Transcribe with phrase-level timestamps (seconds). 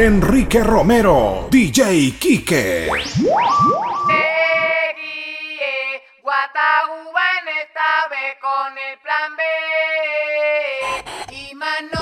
[0.00, 2.86] Enrique Romero, DJ Quique.
[2.86, 4.22] Te
[7.40, 9.42] en esta vez con el plan B.
[11.34, 11.97] Y mano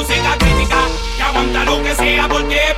[0.00, 0.78] música crítica,
[1.14, 2.69] que aguanta lo que sea porque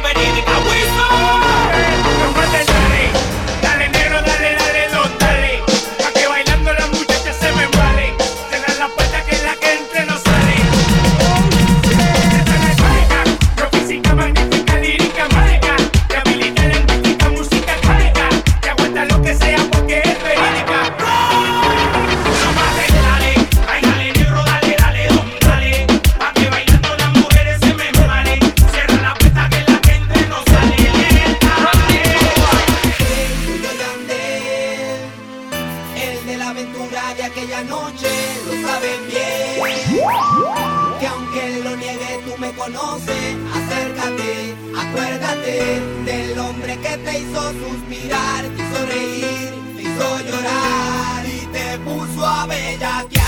[45.43, 52.27] del hombre que te hizo suspirar, te hizo reír, te hizo llorar y te puso
[52.27, 53.22] a bellaquear.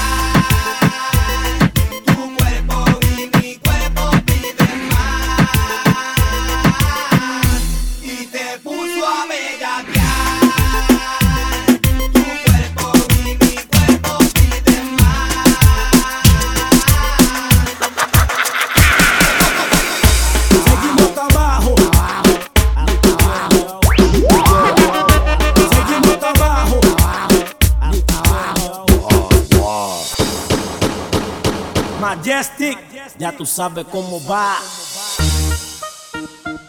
[33.16, 34.56] Ya tú sabes cómo va.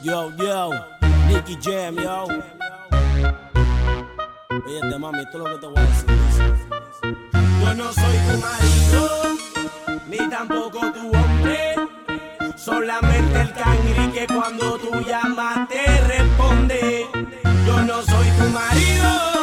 [0.04, 0.70] Yo, yo,
[1.28, 2.26] Nicky Jam, yo.
[4.68, 6.06] Oye, te mami, esto es lo que te voy a decir.
[7.62, 9.10] Yo no soy tu marido,
[10.08, 11.76] ni tampoco tu hombre.
[12.56, 17.08] Solamente el cangri que cuando tú llamas te responde.
[17.66, 19.35] Yo no soy tu marido.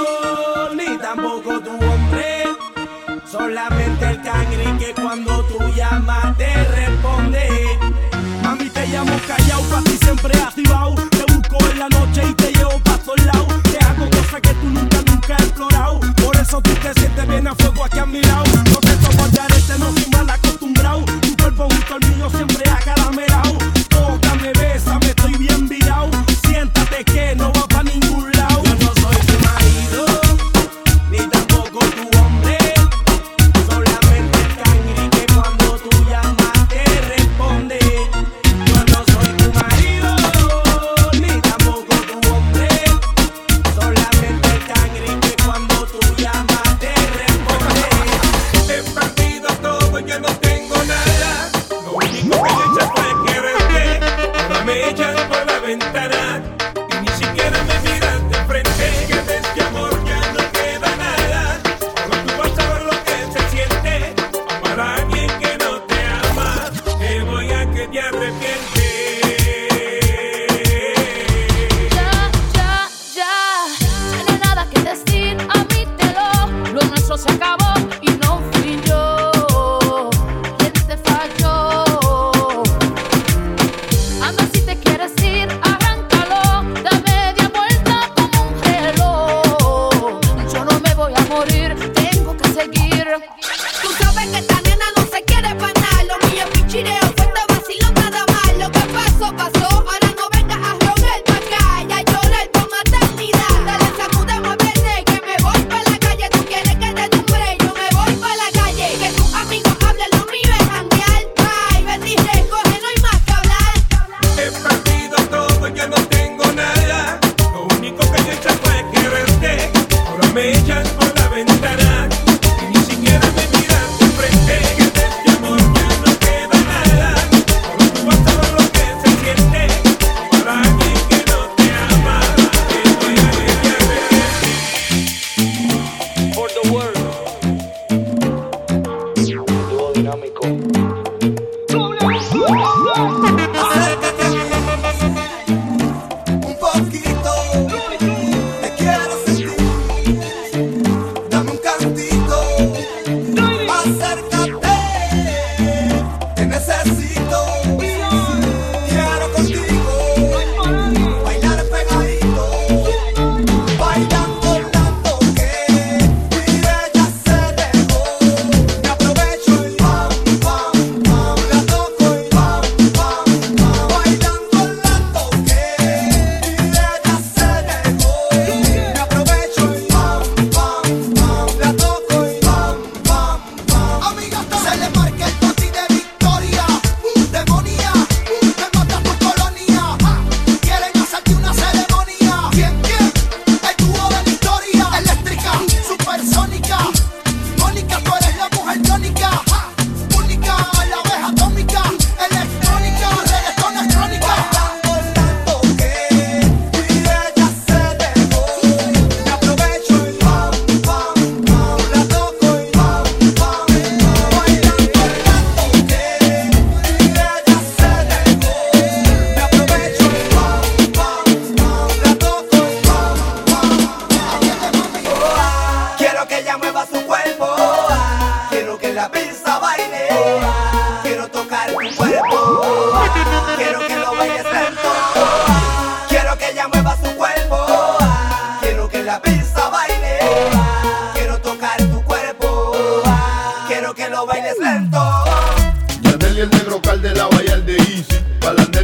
[56.33, 56.62] Amen.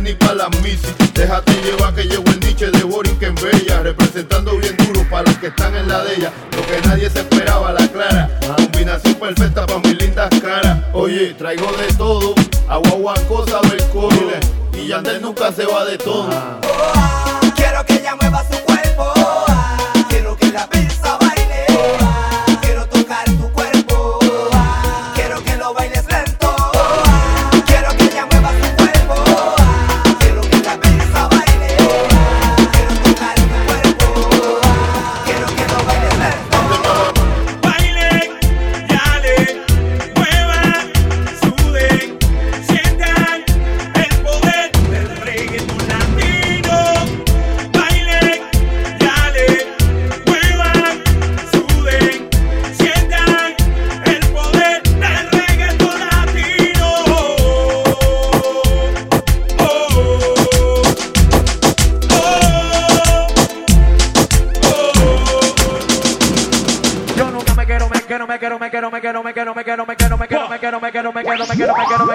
[0.09, 0.89] ni para las misi.
[1.15, 5.49] Déjate llevar que llevo el niche de Borinquen Bella, representando bien duro para los que
[5.49, 6.33] están en la de ella.
[6.57, 8.31] Lo que nadie se esperaba, la clara.
[8.57, 10.79] Combinación perfecta para mis lindas caras.
[10.93, 12.35] Oye, traigo de todo,
[12.69, 16.29] agua, agua, cosa, del Y Yandel nunca se va de todo.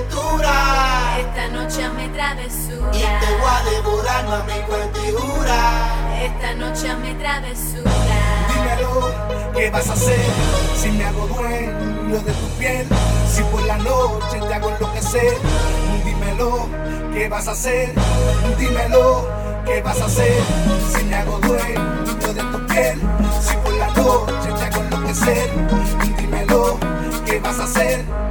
[0.00, 2.90] Esta noche me travesura.
[2.92, 6.22] Y te voy a devorar, mami, cuenta y jura.
[6.22, 7.90] Esta noche me travesura.
[8.48, 10.20] Dímelo, ¿qué vas a hacer?
[10.76, 12.86] Si me hago dueño de tu piel.
[13.30, 15.38] Si por la noche te hago enloquecer.
[16.04, 16.68] Dímelo,
[17.12, 17.94] ¿qué vas a hacer?
[18.58, 19.28] Dímelo,
[19.66, 20.42] ¿qué vas a hacer?
[20.94, 23.00] Si me hago dueño de tu piel.
[23.40, 25.50] Si por la noche te hago enloquecer.
[26.16, 26.78] Dímelo,
[27.26, 28.29] ¿qué vas a hacer?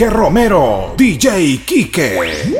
[0.00, 2.57] Enrique Romero, DJ Quique.